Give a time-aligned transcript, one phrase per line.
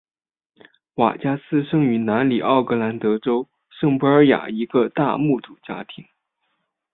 [0.95, 6.03] 瓦加斯生于南里奥格兰德州圣博尔雅一个大牧主家庭。